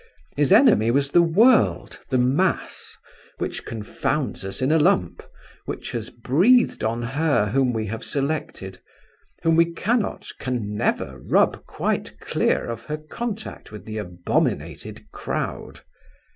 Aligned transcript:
His 0.35 0.51
enemy 0.51 0.89
was 0.89 1.11
the 1.11 1.21
world, 1.21 1.99
the 2.09 2.17
mass, 2.17 2.97
which 3.37 3.65
confounds 3.65 4.43
us 4.43 4.59
in 4.59 4.71
a 4.71 4.79
lump, 4.79 5.21
which 5.65 5.91
has 5.91 6.09
breathed 6.09 6.83
on 6.83 7.03
her 7.03 7.49
whom 7.51 7.71
we 7.71 7.85
have 7.85 8.03
selected, 8.03 8.79
whom 9.43 9.55
we 9.55 9.71
cannot, 9.71 10.27
can 10.39 10.75
never, 10.75 11.19
rub 11.19 11.67
quite 11.67 12.19
clear 12.19 12.65
of 12.65 12.85
her 12.85 12.97
contact 12.97 13.71
with 13.71 13.85
the 13.85 13.99
abominated 13.99 15.07
crowd. 15.11 15.81